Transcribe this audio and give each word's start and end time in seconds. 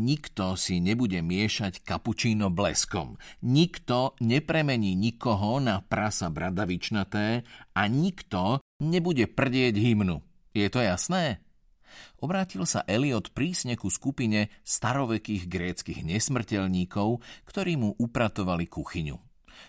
Nikto 0.00 0.56
si 0.56 0.80
nebude 0.80 1.20
miešať 1.20 1.84
kapučíno 1.84 2.48
bleskom. 2.48 3.20
Nikto 3.44 4.16
nepremení 4.24 4.96
nikoho 4.96 5.60
na 5.60 5.84
prasa 5.84 6.32
bradavičnaté 6.32 7.44
a 7.76 7.82
nikto 7.84 8.64
nebude 8.80 9.28
prdieť 9.28 9.76
hymnu. 9.76 10.24
Je 10.56 10.72
to 10.72 10.80
jasné? 10.80 11.44
Obrátil 12.24 12.64
sa 12.64 12.80
Eliot 12.88 13.28
prísne 13.36 13.76
ku 13.76 13.92
skupine 13.92 14.48
starovekých 14.64 15.44
gréckých 15.44 16.00
nesmrteľníkov, 16.00 17.20
ktorí 17.44 17.76
mu 17.76 17.92
upratovali 18.00 18.72
kuchyňu. 18.72 19.20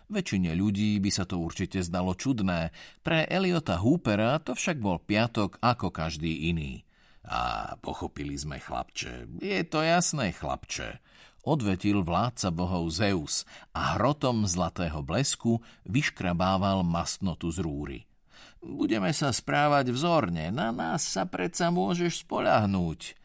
Väčšine 0.08 0.56
ľudí 0.56 0.96
by 1.04 1.12
sa 1.12 1.28
to 1.28 1.44
určite 1.44 1.84
zdalo 1.84 2.16
čudné, 2.16 2.72
pre 3.04 3.28
Eliota 3.28 3.84
Hoopera 3.84 4.40
to 4.40 4.56
však 4.56 4.80
bol 4.80 4.96
piatok 5.04 5.60
ako 5.60 5.92
každý 5.92 6.48
iný. 6.48 6.88
A 7.22 7.74
pochopili 7.78 8.34
sme, 8.34 8.58
chlapče, 8.58 9.30
je 9.38 9.62
to 9.70 9.86
jasné, 9.86 10.34
chlapče, 10.34 10.98
odvetil 11.46 12.02
vládca 12.02 12.50
bohov 12.50 12.90
Zeus 12.90 13.46
a 13.78 13.98
hrotom 13.98 14.50
zlatého 14.50 15.06
blesku 15.06 15.62
vyškrabával 15.86 16.82
mastnotu 16.82 17.54
z 17.54 17.62
rúry. 17.62 18.00
Budeme 18.62 19.10
sa 19.14 19.34
správať 19.34 19.90
vzorne, 19.90 20.54
na 20.54 20.70
nás 20.70 21.02
sa 21.02 21.26
predsa 21.26 21.74
môžeš 21.74 22.26
spolahnúť. 22.26 23.18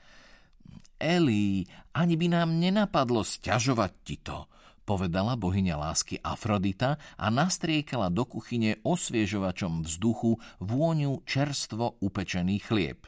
Eli, 0.97 1.69
ani 1.93 2.15
by 2.17 2.27
nám 2.33 2.57
nenapadlo 2.57 3.21
sťažovať 3.21 3.93
ti 4.01 4.17
to, 4.17 4.49
povedala 4.89 5.37
bohyňa 5.37 5.77
lásky 5.77 6.17
Afrodita 6.25 6.97
a 7.21 7.29
nastriekala 7.29 8.09
do 8.09 8.25
kuchyne 8.25 8.81
osviežovačom 8.81 9.85
vzduchu 9.85 10.41
vôňu 10.65 11.21
čerstvo 11.29 12.01
upečený 12.01 12.65
chlieb. 12.65 13.05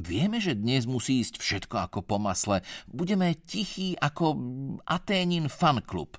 Vieme, 0.00 0.38
že 0.38 0.58
dnes 0.58 0.88
musí 0.88 1.20
ísť 1.20 1.40
všetko 1.40 1.76
ako 1.90 1.98
po 2.04 2.16
masle. 2.20 2.64
Budeme 2.88 3.34
tichí 3.34 3.98
ako 3.98 4.38
Aténin 4.86 5.50
fanklub. 5.50 6.16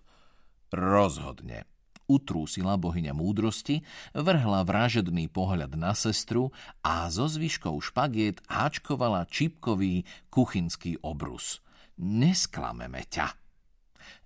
Rozhodne. 0.74 1.70
Utrúsila 2.06 2.78
bohyňa 2.78 3.18
múdrosti, 3.18 3.82
vrhla 4.14 4.62
vražedný 4.62 5.26
pohľad 5.26 5.74
na 5.74 5.98
sestru 5.98 6.54
a 6.86 7.10
so 7.10 7.26
zvyškou 7.26 7.82
špagiet 7.82 8.46
háčkovala 8.46 9.26
čipkový 9.26 10.06
kuchynský 10.30 11.02
obrus. 11.02 11.66
Nesklameme 11.98 13.10
ťa. 13.10 13.34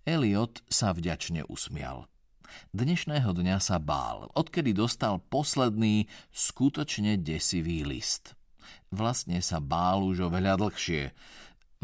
Eliot 0.03 0.59
sa 0.67 0.91
vďačne 0.91 1.47
usmial. 1.47 2.11
Dnešného 2.73 3.29
dňa 3.31 3.57
sa 3.61 3.77
bál, 3.77 4.27
odkedy 4.33 4.73
dostal 4.73 5.21
posledný, 5.29 6.09
skutočne 6.33 7.15
desivý 7.21 7.85
list. 7.85 8.38
Vlastne 8.89 9.39
sa 9.39 9.61
bál 9.61 10.03
už 10.05 10.31
oveľa 10.31 10.59
dlhšie. 10.59 11.13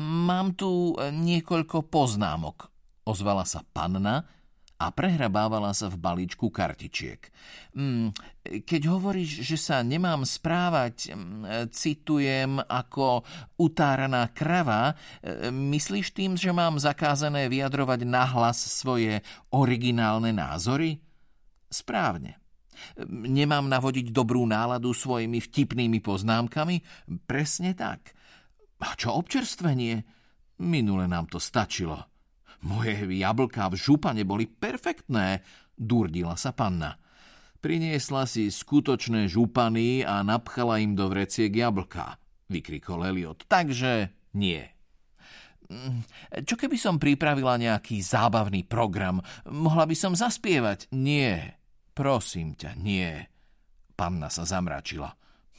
Mám 0.02 0.60
tu 0.60 0.96
niekoľko 1.00 1.88
poznámok, 1.88 2.68
ozvala 3.08 3.48
sa 3.48 3.64
panna 3.64 4.28
a 4.76 4.92
prehrabávala 4.92 5.72
sa 5.72 5.88
v 5.88 5.96
balíčku 5.96 6.52
kartičiek. 6.52 7.32
Mm, 7.80 8.12
keď 8.68 8.82
hovoríš, 8.92 9.48
že 9.48 9.56
sa 9.56 9.80
nemám 9.80 10.28
správať, 10.28 11.16
mm, 11.16 11.72
citujem, 11.72 12.60
ako 12.60 13.24
utáraná 13.56 14.28
krava, 14.36 14.92
e, 15.24 15.48
myslíš 15.48 16.12
tým, 16.12 16.36
že 16.36 16.52
mám 16.52 16.76
zakázané 16.76 17.48
vyjadrovať 17.48 18.04
nahlas 18.04 18.60
svoje 18.60 19.24
originálne 19.56 20.36
názory? 20.36 21.00
Správne. 21.72 22.45
Nemám 23.10 23.68
navodiť 23.68 24.12
dobrú 24.12 24.46
náladu 24.46 24.92
svojimi 24.96 25.42
vtipnými 25.42 26.00
poznámkami? 26.02 26.82
Presne 27.26 27.74
tak. 27.74 28.16
A 28.86 28.94
čo 28.94 29.18
občerstvenie? 29.18 30.06
Minule 30.62 31.10
nám 31.10 31.28
to 31.28 31.42
stačilo. 31.42 32.06
Moje 32.66 32.98
jablká 32.98 33.68
v 33.70 33.76
župane 33.76 34.24
boli 34.24 34.48
perfektné, 34.48 35.44
durdila 35.76 36.40
sa 36.40 36.56
panna. 36.56 36.98
Priniesla 37.60 38.30
si 38.30 38.54
skutočné 38.54 39.26
župany 39.26 40.06
a 40.06 40.22
napchala 40.22 40.78
im 40.78 40.94
do 40.94 41.10
vreciek 41.10 41.50
jablka, 41.50 42.22
vykrikol 42.46 43.10
Eliot. 43.10 43.42
Takže 43.50 44.14
nie. 44.38 44.62
Čo 46.46 46.56
keby 46.62 46.78
som 46.78 47.02
pripravila 47.02 47.58
nejaký 47.58 47.98
zábavný 48.06 48.70
program? 48.70 49.18
Mohla 49.50 49.90
by 49.90 49.96
som 49.98 50.14
zaspievať? 50.14 50.94
Nie. 50.94 51.58
Prosím 51.96 52.60
ťa, 52.60 52.76
nie. 52.76 53.24
Panna 53.96 54.28
sa 54.28 54.44
zamračila. 54.44 55.16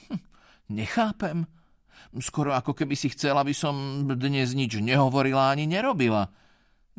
Hm, 0.06 0.20
nechápem. 0.68 1.48
Skoro 2.20 2.52
ako 2.52 2.76
keby 2.76 2.92
si 2.92 3.08
chcela, 3.08 3.40
aby 3.40 3.56
som 3.56 4.04
dnes 4.04 4.52
nič 4.52 4.76
nehovorila 4.76 5.48
ani 5.48 5.64
nerobila. 5.64 6.28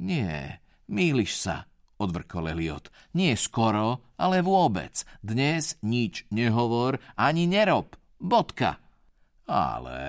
Nie, 0.02 0.62
míliš 0.90 1.38
sa, 1.38 1.70
odvrkol 2.02 2.50
Eliot. 2.50 2.90
Nie 3.14 3.38
skoro, 3.38 4.02
ale 4.18 4.42
vôbec. 4.42 5.06
Dnes 5.22 5.78
nič 5.86 6.26
nehovor 6.34 6.98
ani 7.14 7.46
nerob. 7.46 7.94
Bodka. 8.18 8.82
Ale... 9.46 10.02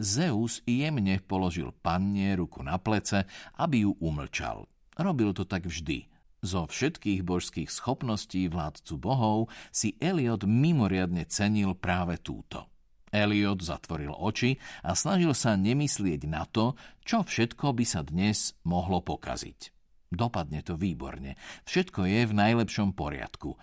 Zeus 0.00 0.64
jemne 0.64 1.20
položil 1.20 1.76
panne 1.84 2.32
ruku 2.32 2.64
na 2.64 2.80
plece, 2.80 3.28
aby 3.60 3.84
ju 3.84 3.92
umlčal. 4.00 4.64
Robil 4.96 5.36
to 5.36 5.44
tak 5.44 5.68
vždy. 5.68 6.09
Zo 6.40 6.64
všetkých 6.64 7.20
božských 7.20 7.68
schopností 7.68 8.48
vládcu 8.48 8.94
bohov 8.96 9.52
si 9.68 10.00
Eliot 10.00 10.48
mimoriadne 10.48 11.28
cenil 11.28 11.76
práve 11.76 12.16
túto. 12.16 12.64
Eliot 13.12 13.60
zatvoril 13.60 14.14
oči 14.16 14.56
a 14.80 14.96
snažil 14.96 15.36
sa 15.36 15.58
nemyslieť 15.58 16.24
na 16.24 16.48
to, 16.48 16.78
čo 17.04 17.26
všetko 17.26 17.76
by 17.76 17.84
sa 17.84 18.00
dnes 18.00 18.56
mohlo 18.64 19.04
pokaziť. 19.04 19.76
Dopadne 20.08 20.64
to 20.64 20.80
výborne. 20.80 21.36
Všetko 21.68 22.08
je 22.08 22.20
v 22.24 22.32
najlepšom 22.32 22.96
poriadku. 22.96 23.60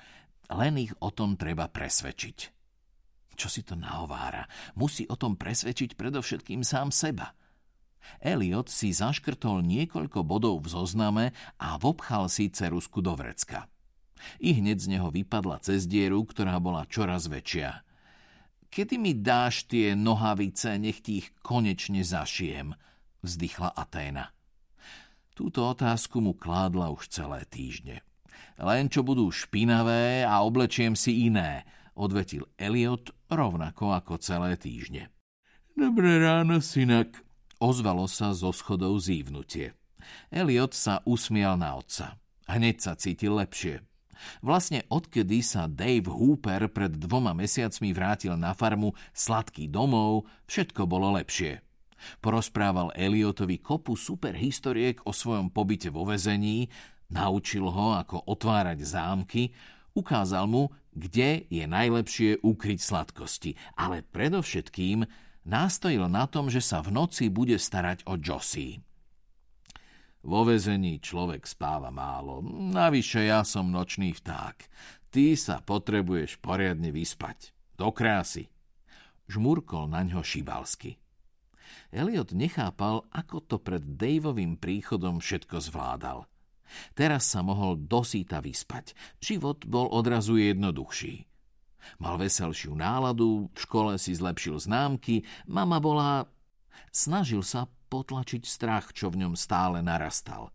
Len 0.53 0.73
ich 0.77 0.93
o 1.01 1.09
tom 1.09 1.33
treba 1.33 1.67
presvedčiť. 1.67 2.37
Čo 3.33 3.47
si 3.49 3.65
to 3.65 3.73
nahovára? 3.73 4.45
Musí 4.77 5.09
o 5.09 5.17
tom 5.17 5.33
presvedčiť 5.33 5.97
predovšetkým 5.97 6.61
sám 6.61 6.93
seba– 6.93 7.33
Eliot 8.23 8.71
si 8.71 8.91
zaškrtol 8.91 9.61
niekoľko 9.63 10.23
bodov 10.25 10.65
v 10.65 10.67
zozname 10.71 11.25
a 11.61 11.77
vopchal 11.77 12.27
si 12.27 12.49
cerusku 12.49 13.03
do 13.03 13.13
vrecka. 13.13 13.69
I 14.41 14.57
hneď 14.57 14.77
z 14.81 14.87
neho 14.97 15.09
vypadla 15.13 15.61
cez 15.61 15.85
dieru, 15.85 16.25
ktorá 16.25 16.57
bola 16.57 16.89
čoraz 16.89 17.29
väčšia. 17.29 17.85
Kedy 18.67 18.95
mi 18.99 19.15
dáš 19.15 19.69
tie 19.69 19.95
nohavice, 19.95 20.75
nech 20.75 20.99
ti 20.99 21.23
ich 21.23 21.31
konečne 21.39 22.03
zašijem, 22.03 22.75
vzdychla 23.23 23.71
Aténa. 23.77 24.35
Túto 25.37 25.69
otázku 25.69 26.17
mu 26.17 26.33
kládla 26.33 26.89
už 26.91 27.13
celé 27.13 27.45
týždne. 27.45 28.01
Len 28.57 28.89
čo 28.89 29.05
budú 29.05 29.29
špinavé 29.29 30.25
a 30.25 30.41
oblečiem 30.41 30.97
si 30.97 31.29
iné, 31.29 31.61
odvetil 31.93 32.49
Eliot 32.57 33.13
rovnako 33.29 33.93
ako 33.93 34.17
celé 34.17 34.57
týždne. 34.57 35.13
Dobré 35.77 36.17
ráno, 36.17 36.57
synak, 36.57 37.21
Ozvalo 37.57 38.05
sa 38.05 38.37
zo 38.37 38.53
schodov 38.53 39.01
zívnutie. 39.01 39.73
Elliot 40.29 40.77
sa 40.77 41.01
usmial 41.09 41.57
na 41.57 41.73
otca. 41.73 42.21
Hneď 42.45 42.77
sa 42.77 42.93
cítil 42.93 43.33
lepšie. 43.33 43.81
Vlastne 44.45 44.85
odkedy 44.89 45.41
sa 45.41 45.65
Dave 45.65 46.09
Hooper 46.09 46.69
pred 46.69 46.93
dvoma 46.93 47.33
mesiacmi 47.33 47.93
vrátil 47.93 48.33
na 48.37 48.53
farmu 48.53 48.93
sladký 49.13 49.69
domov, 49.69 50.29
všetko 50.49 50.85
bolo 50.85 51.17
lepšie. 51.17 51.61
Porozprával 52.21 52.93
Eliotovi 52.93 53.57
kopu 53.57 53.97
super 53.97 54.37
historiek 54.37 55.01
o 55.05 55.13
svojom 55.13 55.49
pobyte 55.49 55.89
vo 55.89 56.05
vezení, 56.05 56.69
naučil 57.09 57.65
ho, 57.65 57.97
ako 57.97 58.21
otvárať 58.29 58.85
zámky, 58.85 59.49
ukázal 59.97 60.45
mu, 60.45 60.69
kde 60.93 61.49
je 61.49 61.65
najlepšie 61.65 62.41
ukryť 62.45 62.79
sladkosti, 62.81 63.57
ale 63.77 64.05
predovšetkým 64.05 65.05
nástojil 65.47 66.05
na 66.11 66.27
tom, 66.27 66.51
že 66.51 66.59
sa 66.59 66.83
v 66.83 66.91
noci 66.91 67.31
bude 67.31 67.55
starať 67.55 68.03
o 68.05 68.19
Josie. 68.19 68.83
Vo 70.27 70.43
vezení 70.43 70.99
človek 70.99 71.47
spáva 71.47 71.87
málo, 71.87 72.43
navyše 72.75 73.31
ja 73.31 73.47
som 73.47 73.71
nočný 73.71 74.11
vták. 74.11 74.67
Ty 75.07 75.25
sa 75.39 75.63
potrebuješ 75.63 76.43
poriadne 76.43 76.91
vyspať. 76.91 77.55
Do 77.79 77.95
krásy. 77.95 78.51
Žmurkol 79.31 79.87
na 79.87 80.03
ňo 80.03 80.19
šibalsky. 80.19 80.99
Elliot 81.95 82.35
nechápal, 82.35 83.07
ako 83.15 83.39
to 83.39 83.55
pred 83.63 83.79
Daveovým 83.79 84.59
príchodom 84.59 85.23
všetko 85.23 85.63
zvládal. 85.63 86.27
Teraz 86.91 87.31
sa 87.31 87.39
mohol 87.39 87.79
dosýta 87.79 88.43
vyspať. 88.43 88.91
Život 89.23 89.63
bol 89.63 89.87
odrazu 89.87 90.35
jednoduchší. 90.35 91.23
Mal 91.97 92.15
veselšiu 92.19 92.75
náladu, 92.75 93.49
v 93.51 93.57
škole 93.57 93.93
si 93.97 94.13
zlepšil 94.13 94.59
známky, 94.59 95.23
mama 95.47 95.79
bola... 95.79 96.27
Snažil 96.93 97.41
sa 97.41 97.69
potlačiť 97.89 98.43
strach, 98.45 98.91
čo 98.93 99.09
v 99.09 99.25
ňom 99.25 99.33
stále 99.37 99.81
narastal. 99.81 100.51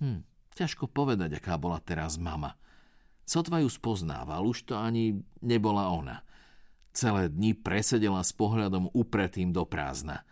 Hm, 0.00 0.22
ťažko 0.54 0.90
povedať, 0.90 1.38
aká 1.38 1.58
bola 1.58 1.78
teraz 1.82 2.18
mama. 2.18 2.54
Sotva 3.28 3.60
ju 3.60 3.68
spoznával, 3.68 4.40
už 4.48 4.72
to 4.72 4.74
ani 4.78 5.20
nebola 5.44 5.92
ona. 5.92 6.24
Celé 6.96 7.28
dni 7.28 7.52
presedela 7.52 8.24
s 8.24 8.32
pohľadom 8.32 8.90
upretým 8.96 9.52
do 9.52 9.68
prázdna. 9.68 10.24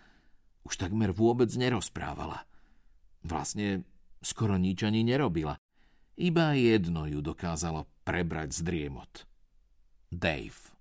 už 0.66 0.82
takmer 0.82 1.14
vôbec 1.14 1.46
nerozprávala. 1.54 2.42
Vlastne 3.22 3.86
skoro 4.18 4.58
nič 4.58 4.82
ani 4.82 5.06
nerobila. 5.06 5.54
Iba 6.18 6.56
jedno 6.58 7.06
ju 7.06 7.22
dokázalo 7.22 7.86
prebrať 8.02 8.56
z 8.56 8.60
driemot. 8.66 9.28
Dave. 10.10 10.75